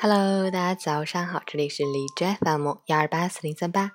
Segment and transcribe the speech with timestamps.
[0.00, 3.90] Hello，大家早上好，这里是荔枝 FM 幺二八四零三八，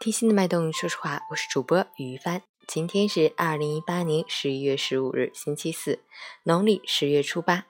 [0.00, 2.42] 听心的脉动，说实话，我是主播于帆。
[2.66, 6.00] 今天是二零一八年十一月十五日，星期四，
[6.42, 7.66] 农历十月初八。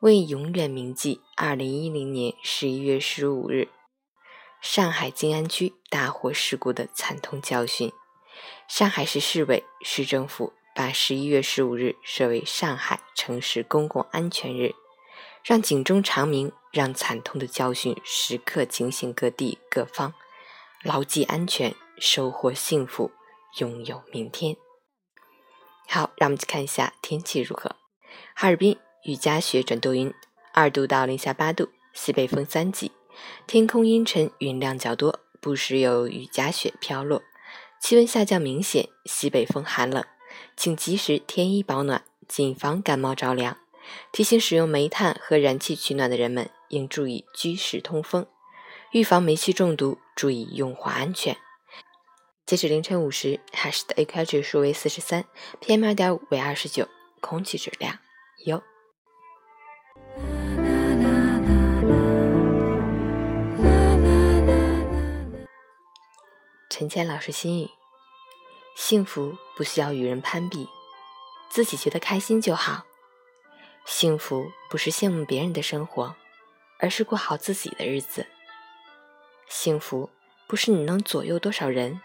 [0.00, 3.68] 为永远铭记二零一零年十一月十五日
[4.60, 7.92] 上海静安区大火事故的惨痛教训，
[8.66, 14.74] 上海市市委市政府把十一月十五日设为上海城市公共安全日。
[15.42, 20.12] 让警钟长鸣，让惨痛的教训时刻警醒各地各方，
[20.82, 23.10] 牢记安全，收获幸福，
[23.58, 24.56] 拥有明天。
[25.88, 27.76] 好，让我们去看一下天气如何。
[28.34, 30.12] 哈尔滨雨夹雪转多云，
[30.52, 32.92] 二度到零下八度，西北风三级，
[33.46, 37.22] 天空阴沉，云量较多，不时有雨夹雪飘落，
[37.80, 40.04] 气温下降明显，西北风寒冷，
[40.56, 43.56] 请及时添衣保暖，谨防感冒着凉。
[44.12, 48.26] 提醒使用煤炭和燃气取暖的人们应注意居室通风，
[48.92, 51.36] 预防煤气中毒，注意用火安全。
[52.46, 55.24] 截止凌晨五时，海市的 AQI 指数为四十三
[55.60, 56.88] ，PM 二点五为二十九，
[57.20, 57.98] 空气质量
[58.46, 58.60] 优。
[66.68, 67.70] 陈谦老师心语：
[68.74, 70.66] 幸福不需要与人攀比，
[71.50, 72.84] 自己觉得开心就好。
[73.84, 76.14] 幸福不是羡慕别人的生活，
[76.78, 78.26] 而是过好自己的日子。
[79.48, 80.08] 幸福
[80.46, 82.00] 不是你能左右多少人，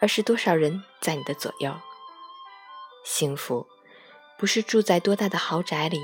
[0.00, 1.74] 而是多少人在你的左右。
[3.04, 3.66] 幸福
[4.38, 5.98] 不是住在多大的豪宅里，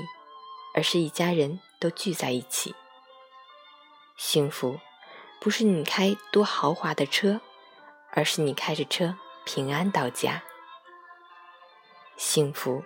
[0.73, 2.75] 而是一家人都聚在一起。
[4.17, 4.79] 幸福
[5.39, 7.41] 不是你开多豪华的车，
[8.11, 10.43] 而是你开着车平安到家。
[12.17, 12.83] 幸福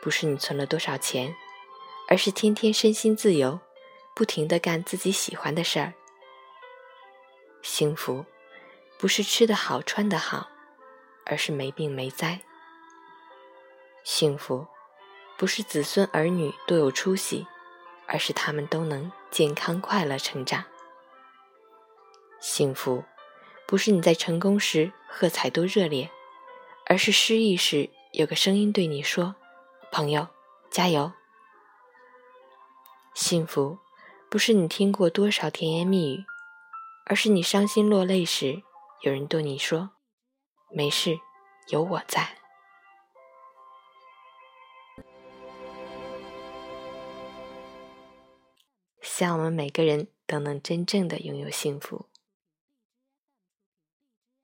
[0.00, 1.34] 不是你存了多少钱。
[2.08, 3.58] 而是天天身心自由，
[4.14, 5.92] 不停的干自己喜欢的事儿。
[7.62, 8.24] 幸福
[8.98, 10.48] 不是吃得好穿得好，
[11.24, 12.40] 而是没病没灾。
[14.04, 14.66] 幸福
[15.36, 17.44] 不是子孙儿女多有出息，
[18.06, 20.64] 而是他们都能健康快乐成长。
[22.40, 23.04] 幸福
[23.66, 26.08] 不是你在成功时喝彩多热烈，
[26.86, 29.34] 而是失意时有个声音对你说
[29.90, 30.28] ：“朋友，
[30.70, 31.12] 加油。”
[33.28, 33.80] 幸福，
[34.30, 36.24] 不是你听过多少甜言蜜语，
[37.06, 38.62] 而是你伤心落泪时，
[39.02, 39.90] 有人对你说
[40.70, 41.18] ：“没事，
[41.70, 42.22] 有我在。”
[49.02, 52.06] 希望我们每个人都能真正的拥有幸福。